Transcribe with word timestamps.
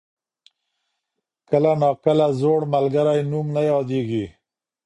کله 1.49 1.71
ناکله 1.81 2.27
زوړ 2.39 2.59
ملګری 2.73 3.19
نوم 3.31 3.47
نه 3.55 3.61
یادېږي. 3.71 4.25